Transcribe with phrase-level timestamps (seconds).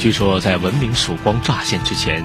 [0.00, 2.24] 据说，在文明曙光乍现之前，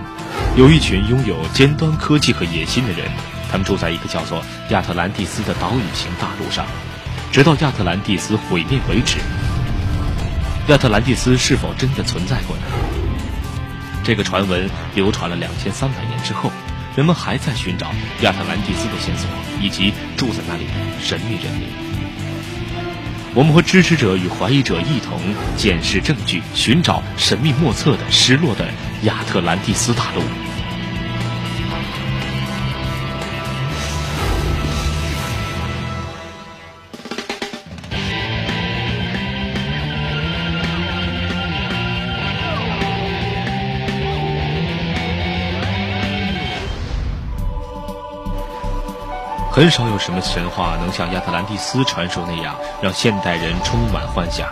[0.55, 3.05] 有一群拥有尖端科技和野心的人，
[3.51, 6.65] 他们住在一个叫做亚特兰蒂斯的岛屿型大陆上，
[7.33, 9.17] 直到亚特兰蒂斯毁灭为止。
[10.69, 12.63] 亚特兰蒂斯是否真的存在过呢？
[14.05, 16.49] 这个传闻流传了两千三百年之后，
[16.95, 19.29] 人们还在寻找亚特兰蒂斯的线索
[19.61, 20.71] 以及住在那里的
[21.01, 21.67] 神秘人民。
[23.35, 25.19] 我们和支持者与怀疑者一同
[25.57, 28.65] 检视证据，寻找神秘莫测的失落的
[29.03, 30.44] 亚特兰蒂斯大陆。
[49.55, 54.49] 很少有什么神话能像亚特兰蒂斯传说那样让现代人充满幻想。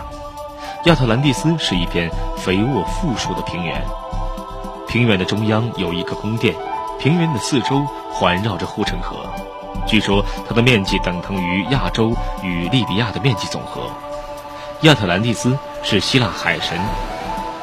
[0.86, 3.84] 亚特兰蒂斯是一片肥沃富庶的平原，
[4.88, 6.54] 平原的中央有一个宫殿，
[6.98, 9.26] 平原的四周环绕着护城河。
[9.86, 12.10] 据说它的面积等同于亚洲
[12.42, 13.82] 与利比亚的面积总和。
[14.84, 16.78] 亚特兰蒂斯是希腊海神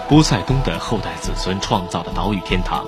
[0.08, 2.86] 波塞冬的后代子孙创造的岛屿天堂。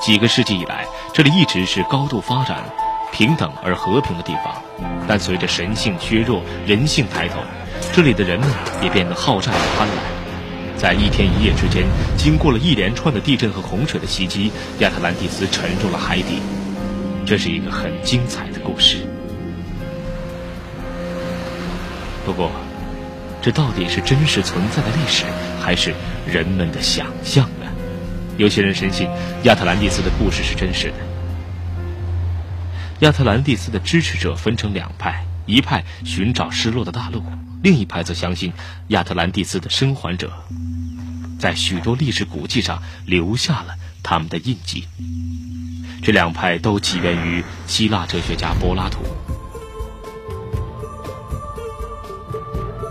[0.00, 2.64] 几个世纪以来，这里一直是高度发展。
[3.12, 4.54] 平等而和平的地方，
[5.08, 7.40] 但随着神性削弱，人性抬头，
[7.92, 8.48] 这里的人们
[8.82, 9.92] 也变得好战而贪婪。
[10.76, 11.86] 在一天一夜之间，
[12.18, 16.40] 经过了一连串的地震和洪水的袭击，亚特兰蒂斯沉入了海底。
[17.24, 18.98] 这是一个很精彩的故事。
[22.26, 22.50] 不过，
[23.40, 25.24] 这到底是真实存在的历史，
[25.60, 25.94] 还是
[26.26, 27.66] 人们的想象呢？
[28.36, 29.08] 有些人深信
[29.44, 31.05] 亚特兰蒂斯的故事是真实的。
[33.00, 37.22] 亚特兰蒂斯的支持者分成两派，一派寻找失落的大陆，
[37.62, 38.54] 另一派则相信
[38.88, 40.32] 亚特兰蒂斯的生还者，
[41.38, 44.88] 在许多历史古迹上留下了他们的印记。
[46.02, 49.00] 这两派都起源于希腊哲学家柏拉图，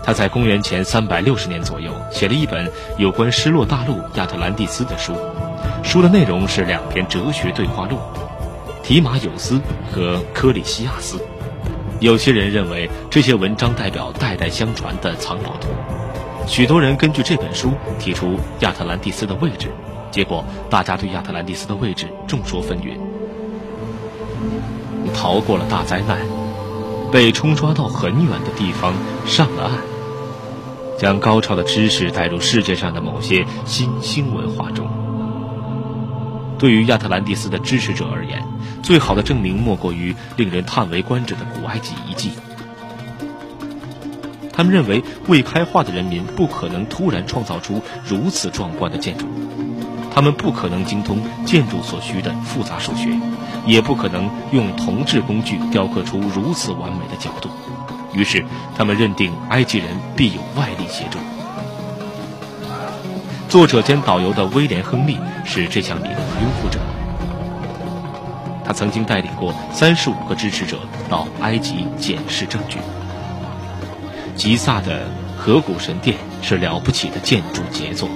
[0.04, 5.16] 他在公元前三百六十年左右写了一本有关失落大陆亚特兰蒂斯的书，
[5.82, 7.98] 书的内容是两篇哲学对话录。
[8.86, 9.60] 提马有斯
[9.90, 11.18] 和科里西亚斯，
[11.98, 15.70] 有些人认为这些文章代表代代相传的藏宝图。
[16.46, 19.72] 许多人根据这本书提出亚特兰蒂斯的位置，
[20.12, 22.96] 结果大家对亚特兰蒂斯的位置众说纷纭。
[25.12, 26.20] 逃过了大灾难，
[27.10, 28.94] 被冲刷到很远的地方
[29.26, 29.80] 上了岸，
[30.96, 34.88] 将高超的知识带入世界上的某些新兴文化中。
[36.58, 38.42] 对于亚特兰蒂斯的支持者而言，
[38.82, 42.32] 最好的证明莫过于令人叹为观止的古埃及遗迹。
[44.52, 49.26] 他们认为，未开化的人民不可能突然创造出如此壮观的建筑，
[50.14, 53.10] 他们不可能精通建筑所需的复杂数学，
[53.66, 57.50] 也不可能用铜制工具雕刻出如此完美的角度。
[58.14, 58.42] 于是，
[58.74, 61.18] 他们认定埃及人必有外力协助。
[63.56, 66.78] 作者兼导游的威廉·亨利是这项理论的拥护者。
[68.62, 70.78] 他曾经带领过三十五个支持者
[71.08, 72.78] 到埃及检视证据。
[74.34, 78.10] 吉萨的河谷神殿是了不起的建筑杰作。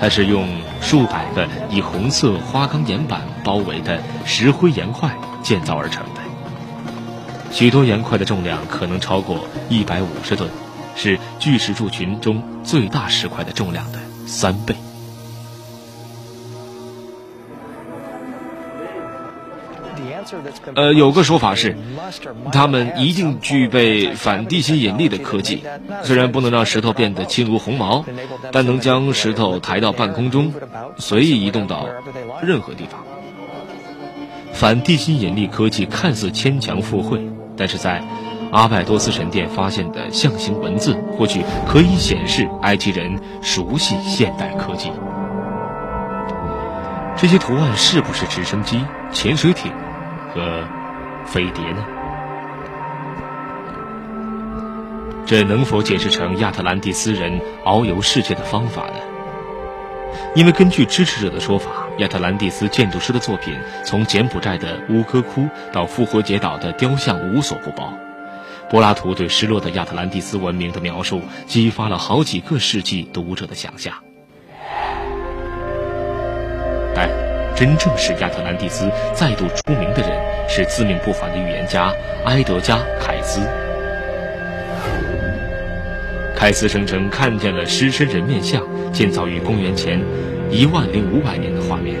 [0.00, 0.48] 它是用
[0.80, 6.27] 数百个以红色花岗岩板包围的石灰岩块建造而成的。
[7.50, 10.48] 许多岩块的重量可能超过一百五十吨，
[10.96, 14.74] 是巨石柱群中最大石块的重量的三倍。
[20.74, 21.74] 呃，有个说法是，
[22.52, 25.62] 他们一定具备反地心引力的科技，
[26.04, 28.04] 虽然不能让石头变得轻如鸿毛，
[28.52, 30.52] 但能将石头抬到半空中，
[30.98, 31.88] 随意移动到
[32.42, 33.02] 任何地方。
[34.52, 37.26] 反地心引力科技看似牵强附会，
[37.58, 38.02] 但是在
[38.52, 44.90] 阿拜多斯神殿发现的象形文字，或许可以显示埃及人熟悉现代科技。
[47.16, 48.80] 这些图案是不是直升机、
[49.12, 49.72] 潜水艇？
[50.34, 50.62] 和
[51.26, 51.84] 飞碟呢？
[55.26, 58.94] 这能否解释成亚特兰蒂斯人遨游世界的方法呢？
[60.34, 67.92] 因为根据支持者的说法，亚特兰蒂斯建筑师的作品从柬埔寨的乌科窟到复活节岛的雕像无所不包。
[68.70, 73.94] 柏拉图对失落的亚特兰蒂斯文明的描述，激发了好几个世纪读者的想象。
[76.94, 77.08] 但。
[77.56, 81.92] 真正使亚特兰蒂斯再度出名的人是自命不凡的预言家
[82.24, 83.67] 埃德加·凯斯。
[86.38, 88.62] 凯斯声称看见了狮身人面像
[88.92, 90.00] 建造于公元前
[90.52, 91.98] 一万零五百年的画面，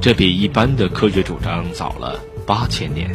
[0.00, 3.14] 这比一般的科学主张早了八千年。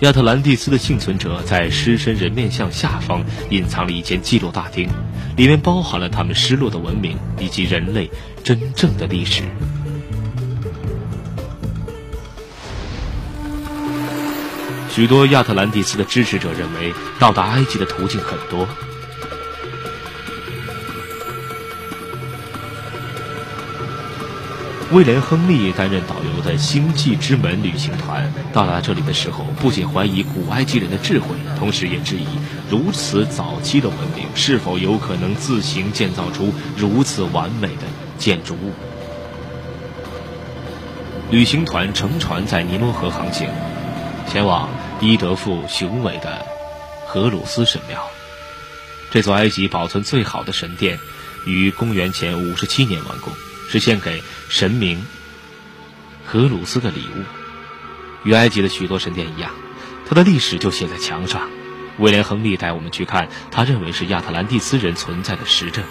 [0.00, 4.88] 亚特兰蒂斯的幸存者在狮身人面像下方隐藏了一间记录大厅，
[5.42, 8.08] 里面包含了他们失落的文明以及人类
[8.44, 9.42] 真正的历史。
[14.88, 18.68] 许多亚特兰蒂斯的支持者认为，到达埃及的途径很多。
[24.92, 31.28] 威廉·亨利担任导游的星际之门旅行团到达这里的时候，不仅怀疑古埃及人的智慧，
[31.58, 32.26] 同时也质疑
[32.68, 37.84] 如此早期的文明是否有可能自行建造出如此完美的
[38.18, 38.72] 建筑物。
[41.30, 43.48] 旅行团乘船在尼罗河航行，
[44.28, 44.68] 前往
[45.00, 46.44] 伊德富雄伟的
[47.06, 47.98] 荷鲁斯神庙。
[49.10, 50.98] 这座埃及保存最好的神殿，
[51.46, 53.32] 于公元前五十七年完工。
[53.72, 55.02] 是献给神明
[56.26, 57.22] 荷鲁斯的礼物。
[58.28, 59.50] 与埃及的许多神殿一样，
[60.06, 61.48] 它的历史就写在墙上。
[61.98, 65.82] 威廉·亨利带我们去看他认为是亚特兰蒂斯人存在的实证。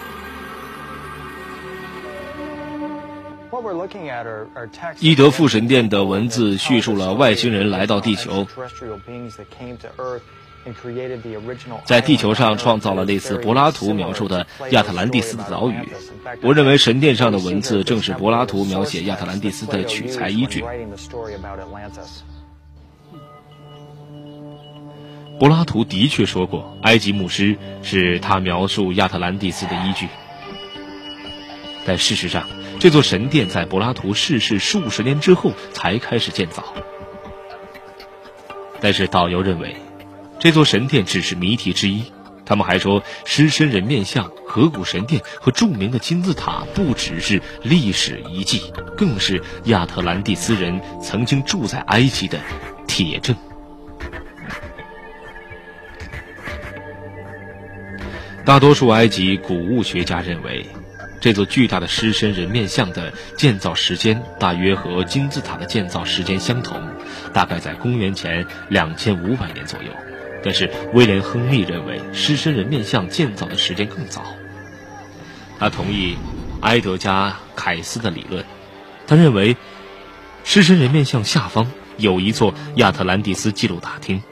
[5.00, 8.46] 伊德富神殿的文字叙述了外星人来到地球。
[11.84, 15.76] 在地球上创造了类似柏拉图描述的亚特兰蒂斯的岛屿。
[16.40, 20.64] 我认为神殿上的文字正是柏拉图描写亚特兰蒂斯的取材依据。
[25.40, 30.06] 柏拉图的确说过，埃及牧师是他描述亚特兰蒂斯的依据。
[31.84, 32.48] 但事实上，
[32.78, 36.62] 这座神殿在柏拉图逝世数十年之后才开始建造。
[38.80, 39.74] 但是导游认为。
[40.42, 42.02] 这座神殿只是谜题之一。
[42.44, 48.60] 他们还说，狮身人面像、河谷神殿和著名的金字塔不只是历史遗迹，
[48.96, 52.40] 更是亚特兰蒂斯人曾经住在埃及的
[52.88, 53.36] 铁证。
[58.44, 60.66] 大多数埃及古物学家认为，
[61.20, 66.82] 这座巨大的狮身人面像的建造时间大约和金字塔的建造时间相同，
[67.32, 69.90] 大概在公元前两千五百年左右。
[70.44, 74.24] 但是威廉·亨利认为狮身人面像建造的时间更早。
[75.58, 76.16] 他同意
[76.60, 78.44] 埃德加·凯斯的理论，
[79.06, 79.56] 他认为
[80.44, 84.22] 狮身人面像下方有一座亚特兰蒂斯记录大厅。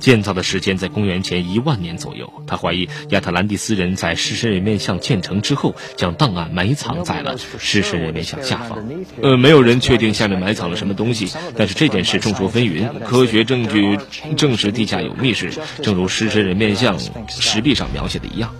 [0.00, 2.32] 建造的时间在公元前一万年左右。
[2.46, 8.82] 他怀疑亚特兰蒂斯人在狮身人面像建成之后，将档案埋藏在了狮身人面像下方。
[9.22, 12.98] 呃，没有人确定下面埋藏了什么东西，但是这件事众说纷纭。
[13.04, 13.98] 科学证据
[14.36, 15.52] 证实地下有密室，
[15.82, 16.98] 正如狮身人面像
[17.28, 18.54] 石壁上描写的一样。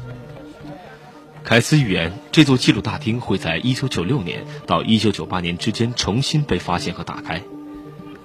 [1.42, 7.42] 凯斯预言，这座记录大厅会在1996年到1998年之间重新被发现和打开。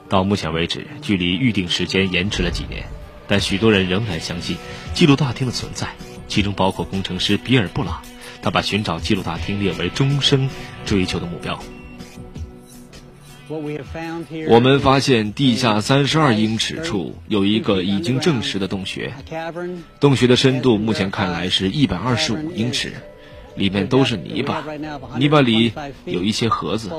[0.10, 2.84] 到目前为止，距离预定时间延迟了几年。
[3.27, 4.57] 但许多人仍然相信
[4.94, 5.88] 记录大厅的存在，
[6.27, 8.01] 其中包括工程师比尔·布朗。
[8.41, 10.48] 他把寻找记录大厅列为终生
[10.86, 11.60] 追求的目标。
[13.48, 19.13] 我们发现地下三十二英尺处有一个已经证实的洞穴，
[20.00, 22.94] 洞穴的深度目前看来是一百二十五英尺，
[23.55, 24.63] 里面都是泥巴，
[25.17, 25.72] 泥巴里
[26.05, 26.91] 有一些盒子。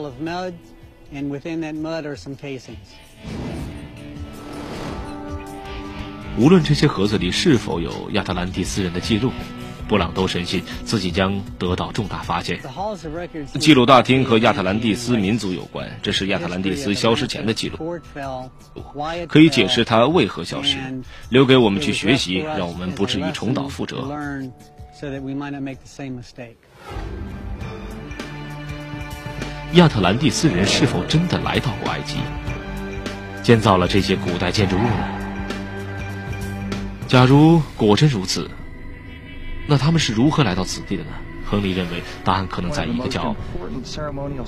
[6.39, 9.33] 无论这些盒子里是否有亚特兰蒂斯人的记录，
[9.89, 12.61] 布朗都深信自己将得到重大发现。
[13.59, 17.99] 记录大厅和亚特兰蒂斯民族有关，这是亚特兰蒂斯消失前的记录，
[19.29, 20.77] 可以解释它为何消失，
[21.31, 24.07] 留给我们去学习，让我们不至于重蹈覆辙。
[29.73, 32.19] 亚特兰蒂斯人是否真的来到过埃及，
[33.43, 35.26] 建造了这些古代建筑物呢？
[37.07, 38.51] 假如果真如此，
[39.67, 41.11] 那他们是如何来到此地的呢？
[41.49, 43.37] 亨利认为答案可能在一个叫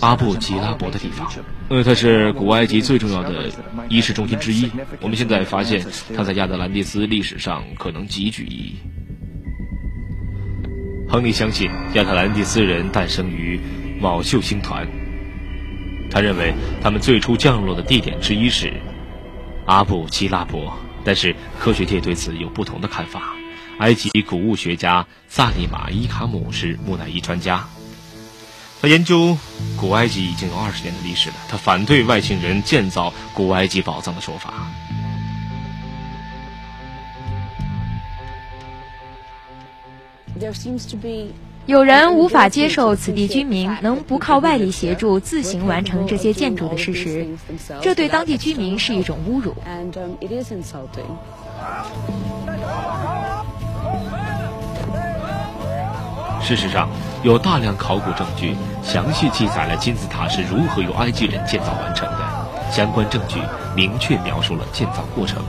[0.01, 1.31] 阿布吉拉伯的地方，
[1.69, 3.49] 呃，它是古埃及最重要的
[3.89, 4.69] 仪式中心之一。
[5.01, 5.87] 我们现在发现
[6.17, 8.77] 它在亚特兰蒂斯历史上可能极具意义。
[11.09, 13.61] 亨利相信亚特兰蒂斯人诞生于
[14.01, 14.85] 卯宿星团，
[16.11, 18.73] 他认为他们最初降落的地点之一是
[19.67, 20.77] 阿布吉拉伯。
[21.09, 23.35] 但是科学界对此有不同的看法。
[23.79, 27.67] 埃及古物学家萨利马伊卡姆是木乃伊专家，
[28.83, 29.39] 他研究
[29.79, 31.37] 古埃及已经有二十年的历史了。
[31.49, 34.53] 他反对外星人建造古埃及宝藏的说法。
[41.69, 47.29] 有人无法接受此地居民能不靠外力协助自行完成这些建筑的事实，
[47.83, 49.55] 这对当地居民是一种侮辱。
[56.41, 56.89] 事实上，
[57.23, 63.43] 有大量考古证据详细记载了金字塔是如何由埃及人建造完成的，相关证据
[63.77, 65.43] 明确描述了建造过程。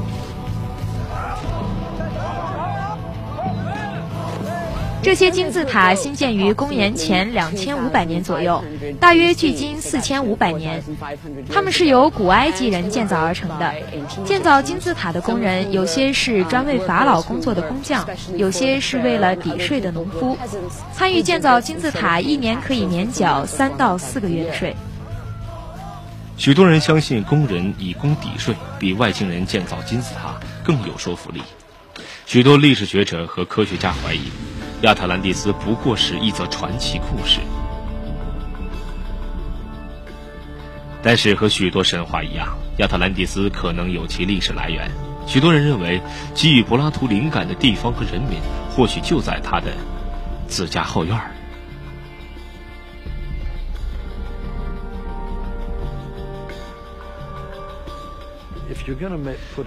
[5.01, 8.63] 这些金字塔兴建于公元前两千五百年左右，
[8.99, 10.83] 大约距今四千五百年。
[11.51, 13.73] 他们是由古埃及人建造而成的。
[14.25, 20.37] 建造金字塔的工人，有些是专为法老工作的工匠，有些是为了抵税的农夫。
[20.91, 24.75] 参与建造金字塔，一年可以免缴三到四个月的税。
[26.35, 31.41] 许多人相信工人以工抵税比外星人建造金字塔更有说服力。
[32.25, 34.29] 许多历史学者和科学家怀疑。
[34.81, 37.41] 亚特兰蒂斯不过是一则传奇故事，
[41.03, 44.89] 但是和许多神话一样，亚特兰蒂斯可能有其历史来源。
[45.27, 46.01] 许多人认为，
[46.33, 48.39] 给予柏拉图灵感的地方和人民，
[48.71, 49.73] 或许就在他的
[50.47, 51.31] 自家后院儿。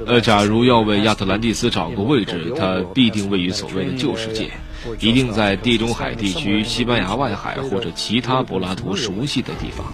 [0.07, 4.51] 呃，假如要为亚特兰蒂斯找个位置，它必定位于所谓的旧世界。
[4.99, 9.87] 一定在地中海地区、西班牙外海或者其他柏拉图熟悉的地方。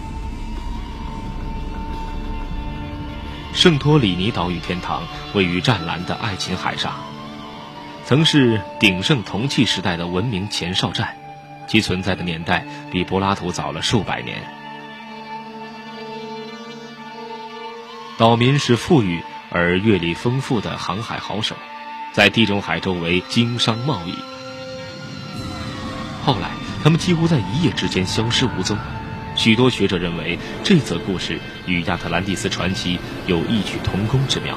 [3.53, 5.03] 圣托里尼岛屿天堂
[5.33, 6.93] 位于湛蓝的爱琴海上，
[8.05, 11.17] 曾是鼎盛铜器时代的文明前哨站，
[11.67, 14.37] 其存在的年代比柏拉图早了数百年。
[18.17, 21.55] 岛民是富裕而阅历丰富的航海好手，
[22.13, 24.13] 在地中海周围经商贸易。
[26.31, 26.51] 后来，
[26.83, 28.77] 他们几乎在一夜之间消失无踪。
[29.35, 34.55] 许多学者认为，这则故事与亚特兰蒂斯传奇有异曲同工之妙。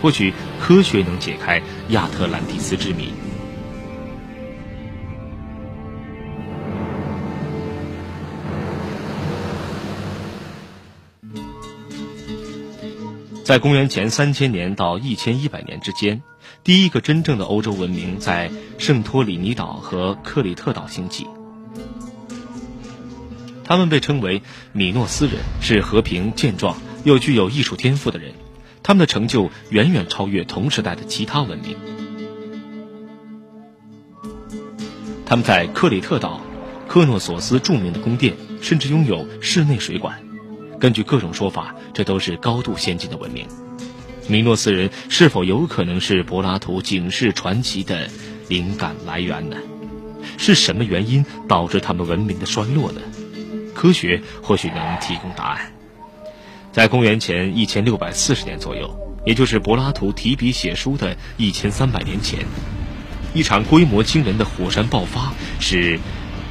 [0.00, 3.12] 或许科学能解开亚特兰蒂斯之谜。
[13.44, 16.22] 在公元前三千年到一千一百年之间。
[16.62, 21.26] 第一个真正的欧洲文明在圣托里尼岛和克里特岛兴起，
[23.64, 28.32] 他们被称为米诺斯人，是和平、健壮又具有艺术天赋的人。
[28.82, 31.76] 他们的成就远远超越同时代的其他文明。
[35.24, 36.40] 他们在克里特岛
[36.86, 40.22] 克诺索斯著名的宫殿，甚至拥有室内水管。
[40.78, 43.46] 根据各种说法，这都是高度先进的文明。
[44.26, 48.08] 米诺斯人是否有可能是柏拉图警示传奇的
[48.48, 49.56] 灵感来源呢？
[50.38, 53.00] 是什么原因导致他们文明的衰落呢？
[53.74, 55.72] 科学或许能提供答案。
[56.72, 62.40] 在公元前一千六百四十年左右，也就是柏拉图提笔写书的一千三百年前，
[63.34, 66.00] 一场规模惊人的火山爆发使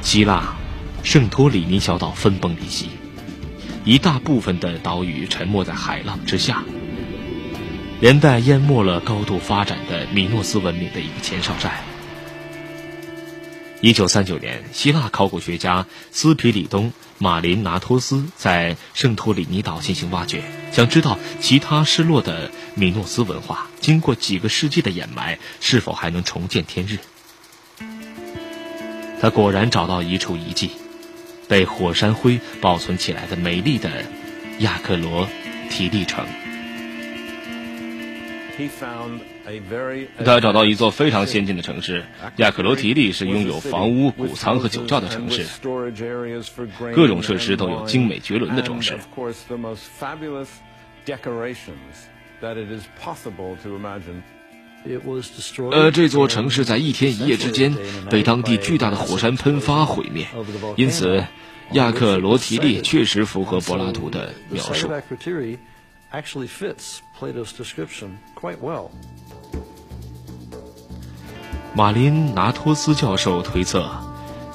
[0.00, 0.54] 希腊
[1.02, 2.88] 圣托里尼小岛分崩离析，
[3.84, 6.62] 一大部分的岛屿沉没在海浪之下。
[8.00, 11.72] 连带淹没了高度发展的米诺斯文明的一个前哨站。
[13.80, 26.98] 一九三九年，希腊考古学家斯皮里东·马林拿托斯在圣托里尼岛进行挖掘，想知道其他失落的米诺斯文化经过几个世纪的掩埋，是否还能重见天日。
[29.20, 30.70] 他果然找到一处遗迹，
[31.46, 33.90] 被火山灰保存起来的美丽的
[34.60, 35.28] 亚克罗
[35.70, 36.26] 提利城。
[40.24, 42.04] 他找到一座非常先进的城市，
[42.36, 45.44] 亚克罗提利是拥有房屋、谷仓和酒窖的城市，
[46.94, 48.96] 各种设施都有精美绝伦的装饰。
[55.72, 57.74] 呃，这座城市在一天一夜之间
[58.10, 60.26] 被当地巨大的火山喷发毁灭，
[60.76, 61.24] 因此
[61.72, 64.90] 亚克罗提利确实符合柏拉图的描述。
[66.14, 68.90] Actually fits Plato's description quite well.
[71.74, 73.84] 马林拿托斯教授推测，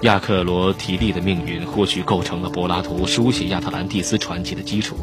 [0.04, 4.98] 亚克罗提利的命运或许构成了柏拉图书写亚特兰蒂斯传奇的基础。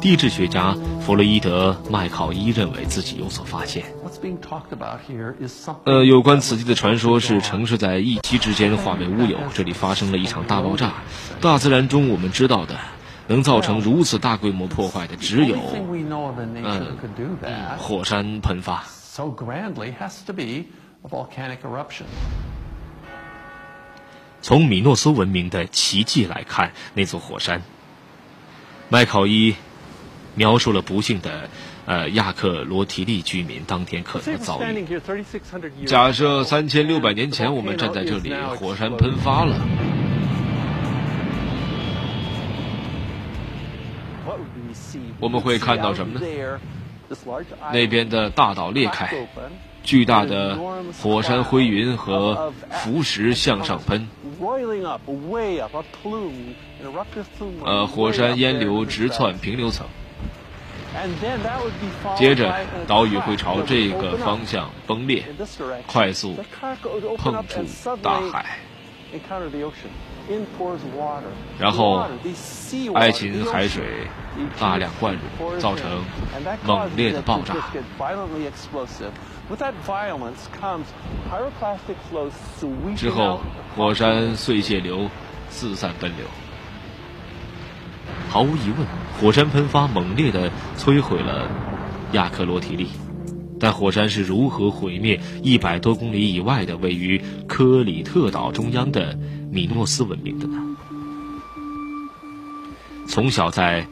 [0.00, 3.84] 地质学家弗洛伊德·麦考伊认为自己有所发现。
[5.84, 10.92] 呃，有关此地的传说是城市在一夕之间化为乌有，这里发生了一场大爆炸。
[11.40, 12.76] 大自然中我们知道的
[13.28, 15.56] 能造成如此大规模破坏的，只有
[16.62, 16.96] 嗯
[17.78, 18.84] 火山喷发。
[24.42, 27.62] 从米诺斯文明的奇迹来看，那座火山。
[28.88, 29.56] 麦考伊
[30.36, 31.50] 描述了不幸的
[31.86, 34.86] 呃亚克罗提利居民当天可能的遭遇。
[35.86, 39.56] 假设三千六百年前我们站在这里，火山喷发了，
[45.20, 46.26] 我们会看到什么呢？
[47.72, 49.28] 那边的大岛裂开。
[49.82, 50.58] 巨大的
[51.00, 54.08] 火山灰云和浮石向上喷，
[57.64, 59.86] 呃，火山烟流直窜平流层，
[62.16, 62.52] 接着
[62.88, 65.22] 岛屿会朝这个方向崩裂，
[65.86, 66.34] 快速
[67.16, 67.64] 碰触
[68.02, 68.58] 大海，
[71.58, 72.04] 然后
[72.94, 74.08] 爱琴海水
[74.58, 76.04] 大量灌入，造成
[76.66, 77.54] 猛烈的爆炸。
[82.96, 83.40] 之后，
[83.76, 85.08] 火山碎屑流
[85.48, 86.26] 四散奔流。
[88.28, 88.86] 毫无疑问，
[89.20, 91.48] 火山喷发猛烈地摧毁了
[92.12, 92.90] 亚克罗提利。
[93.58, 99.18] 但火山是如何毁灭一百多公里以外的位于科里特岛中央的
[99.50, 100.62] 米诺斯文明的呢？
[103.08, 103.86] 从小在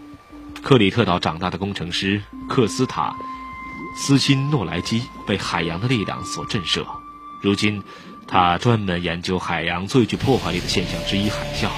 [0.62, 3.14] 克里特岛长大的工程师克斯塔。
[3.97, 6.85] 斯辛诺莱基被海洋的力量所震慑，
[7.40, 7.80] 如今，
[8.26, 11.68] 他专门研究海洋最具破坏力的现象之一——海啸。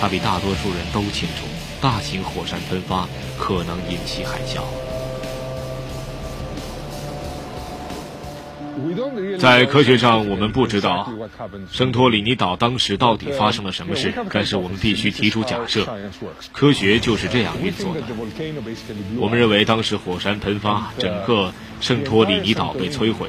[0.00, 1.46] 他比大多数人都清楚，
[1.80, 3.06] 大型火山喷发
[3.38, 4.64] 可能引起海啸。
[9.38, 11.12] 在科学上，我们不知道
[11.70, 15.86] 圣托里尼岛当时到底发生了什么事，但是我们必须提出假设：
[16.52, 18.00] 科学就是这样运作的。
[19.16, 23.28] 我们认为，当时火山喷发，整个圣托里尼岛被摧毁，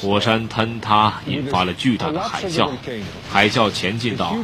[0.00, 2.70] 火山坍塌引发了巨大的海啸，
[3.30, 4.36] 海啸前进到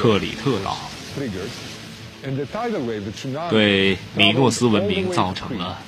[0.00, 0.76] 克里特岛，
[3.50, 5.78] 对米诺斯文明造成了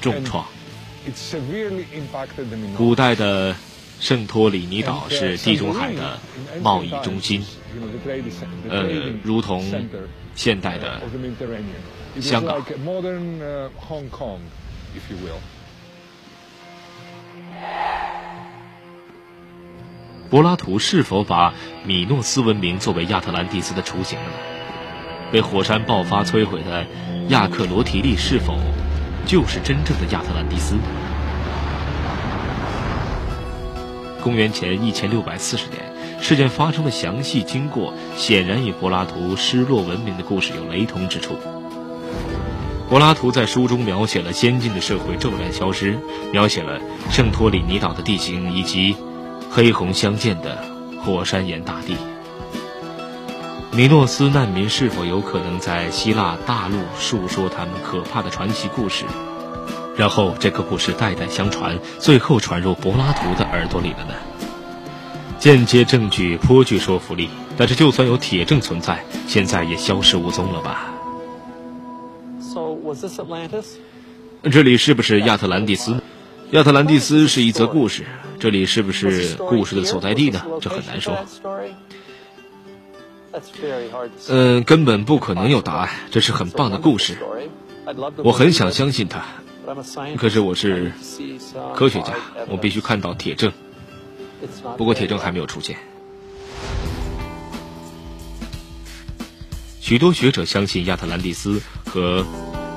[0.00, 0.44] 重创。
[2.76, 3.54] 古代的
[3.98, 6.18] 圣托里尼岛是地中海的
[6.62, 7.44] 贸易中心，
[8.68, 8.86] 呃，
[9.22, 9.64] 如同
[10.34, 11.00] 现代的
[12.20, 12.62] 香港。
[20.30, 24.26] 柏拉图是否把米诺斯文明作为亚特兰蒂斯的雏形呢？
[25.32, 26.86] 被火山爆发摧毁的
[27.28, 28.54] 亚克罗提利是否？
[29.26, 30.76] 就是真正的亚特兰蒂斯。
[34.22, 35.80] 公元前一千六百四十年，
[36.20, 41.36] 事件发生的详细经过显然与柏拉图失落文明的故事有雷同之处。
[42.90, 45.96] 柏拉图在书中描写了先进的社会骤然消失，
[46.32, 46.80] 描写了
[47.10, 48.96] 圣托里尼岛的地形以及
[49.50, 50.58] 黑红相间的
[51.02, 51.96] 火山岩大地。
[53.72, 59.04] 米诺斯难民是否有可能在希腊大陆述说他们可怕的传奇故事，
[59.96, 64.14] 然后这个故事代代相传，最后传入柏拉图的耳朵里了呢？
[65.38, 70.92] 间接证据颇具说服力，但是就算有铁证存在，现在也消失无踪了吧
[72.40, 73.76] ？So was this Atlantis？
[74.50, 76.02] 这里是不是亚特兰蒂斯？
[76.50, 78.04] 亚特兰蒂斯是一则故事，
[78.40, 80.42] 这里是不是故事的所在地呢？
[80.60, 81.16] 这很难说。
[84.28, 85.90] 嗯，根本不可能有答案。
[86.10, 87.16] 这是很棒的故事，
[88.24, 89.24] 我很想相信它。
[90.16, 90.92] 可是我是
[91.74, 92.14] 科学家，
[92.48, 93.52] 我必须看到铁证。
[94.76, 95.76] 不过铁证还没有出现。
[99.80, 102.24] 许多学者相信亚特兰蒂斯和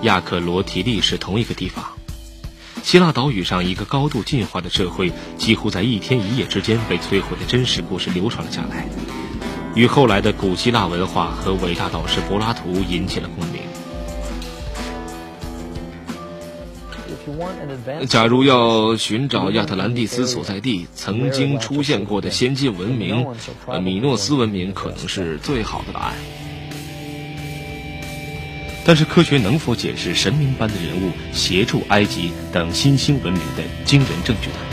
[0.03, 1.83] 亚克罗提利是同一个地方。
[2.83, 8.87] 希腊岛屿上一个高度进化的社会，几乎在一天一夜之间被摧毁的真实故事流传了下来。
[9.75, 13.62] 与后来的古希腊文化和伟大导师柏拉图引起了共鸣。
[18.07, 23.25] 假如要寻找亚特兰蒂斯所在地曾经出现过的先进文明，
[23.81, 26.13] 米诺斯文明可能是最好的答案。
[28.86, 34.72] 但是，科学能否解释神明般的人物协助埃及等新兴文明的惊人证据呢？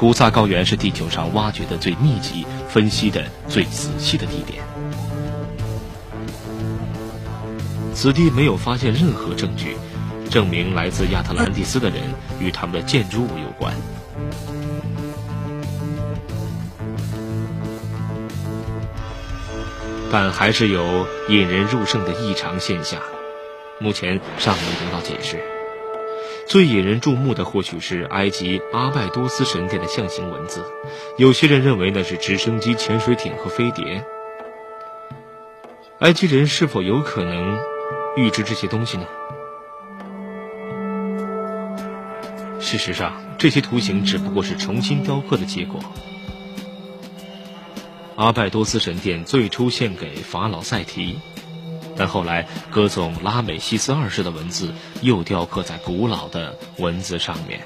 [0.00, 4.62] 古萨高原是地球上挖掘的最密集、分析的最仔细的地点。
[7.94, 9.76] 此地没有发现任何证据，
[10.30, 12.00] 证明来自亚特兰蒂斯的人
[12.40, 13.74] 与他们的建筑物有关。
[20.10, 22.98] 但还是有引人入胜的异常现象，
[23.78, 25.59] 目前尚未得到解释。
[26.50, 30.64] 最引人注目的或许是埃及阿拜多斯神殿的象形文字，
[31.16, 34.04] 有些人认为那是直升机、潜水艇和飞碟。
[36.00, 37.56] 埃及人是否有可能
[38.16, 39.06] 预知这些东西呢？
[42.58, 45.78] 事实上，这些图形只不过是重新雕刻的结果。
[48.16, 51.20] 阿拜多斯神殿最初献给法老赛提，
[52.00, 57.60] 但后来歌颂拉美西斯二世的文字又雕刻在古老的文字上面。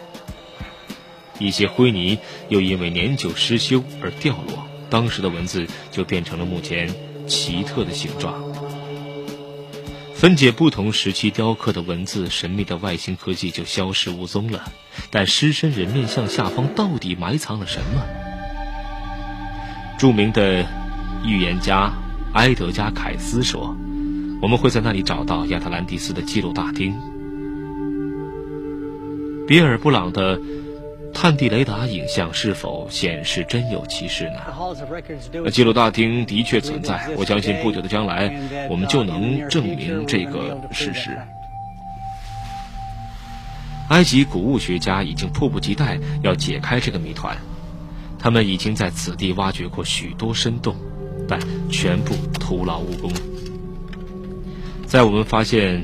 [1.38, 2.18] 一些灰泥
[2.49, 6.92] 又因为年久失修而掉落，当时的文字就变成了目前
[7.29, 8.35] 奇特的形状。
[10.16, 14.64] 分解不同时期雕刻的文字，神秘的外星科技就消失无踪了。
[15.12, 18.03] 但狮身人面像下方到底埋藏了什么？
[19.97, 20.66] 著名的
[21.25, 21.92] 预言家
[22.33, 23.77] 埃德加·凯斯说
[24.42, 26.94] ：“我们会在那里找到亚特兰蒂斯的记录大厅。”
[29.47, 30.40] 比尔·布朗的
[31.12, 34.40] 探地雷达影像是否显示真有其事呢？
[35.51, 38.35] 记录大厅的确存在，我相信不久的将来，
[38.70, 41.11] 我们就能证明这个事实。
[43.90, 47.37] 埃及古物学家已经迫不及待要解开这个谜团。
[48.18, 50.75] 他们已经在此地挖掘过许多深洞，
[51.29, 53.12] 但全部徒劳无功。
[54.94, 55.83] 在我们发现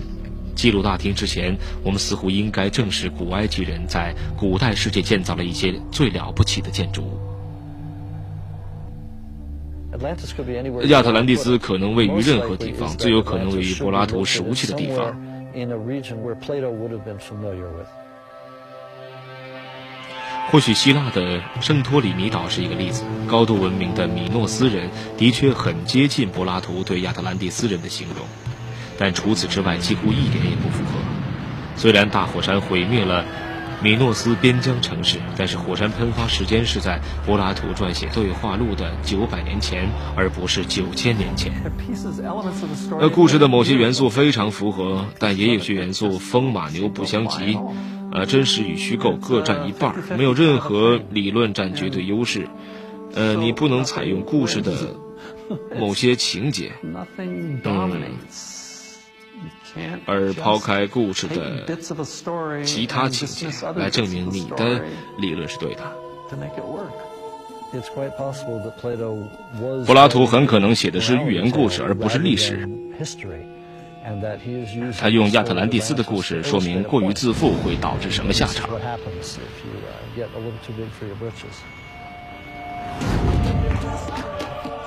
[0.55, 7.19] 记录大厅之前，我们似乎应该正视古埃及人在古代世界建造了一些最了不起的建筑物。
[10.85, 15.21] 亚特兰蒂斯可能位于任何地方，最有可能位于柏拉图熟悉的地方。
[20.53, 23.03] 或许希腊的圣托里尼岛是一个例子。
[23.27, 28.25] 高度文明的米诺斯人的确很接近柏拉图对亚特兰蒂斯人的形容，
[29.01, 31.01] 但除此之外几乎一点也不符合。
[31.77, 33.25] 虽然大火山毁灭了
[33.83, 41.51] 米诺斯边疆城市，但是火山喷发时间是在柏拉图撰写对话录的九百年前，而不是九千年前。
[43.01, 47.59] 那，故事的某些元素非常符合，但也有些元素风马牛不相及。
[48.13, 52.49] 呃，真实与虚构各占一半，没有任何理论占绝对优势。
[53.15, 54.73] 呃，你不能采用故事的
[55.79, 58.60] 某些情节， 嗯，
[60.07, 61.65] 而抛开故事的
[62.65, 64.83] 其他情节来证明你的
[65.19, 65.83] 理论是对的。
[69.87, 72.69] 柏拉图很可能写的是寓言故事，而不是历史。
[74.99, 78.69] 他用亚特兰蒂斯的故事说明过于自负会导致什么下场。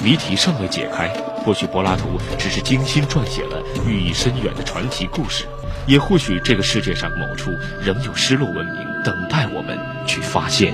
[0.04, 1.08] 谜题尚未解开，
[1.46, 5.46] 或许柏拉图只是精心撰写了寓意深远的传奇故事，
[5.88, 10.74] 也或许这个世界上某处仍有失落文明等待我们去发现。